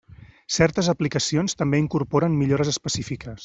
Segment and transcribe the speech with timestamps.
[0.55, 3.39] Certes aplicacions també incorporen millores específiques.